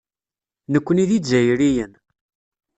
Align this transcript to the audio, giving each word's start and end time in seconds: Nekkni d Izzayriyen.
Nekkni 0.73 1.03
d 1.09 1.11
Izzayriyen. 1.17 1.93